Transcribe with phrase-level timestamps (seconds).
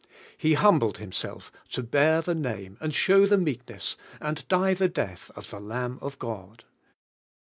[0.35, 5.29] He humbled Himself to bear the name and show the meekness, and die the death
[5.35, 6.63] of the Lamb of God.